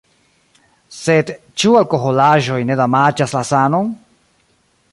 Sed 0.99 1.29
ĉu 1.63 1.75
alkoholaĵoj 1.81 2.59
ne 2.71 2.79
damaĝas 2.81 3.37
la 3.39 3.43
sanon? 3.51 3.93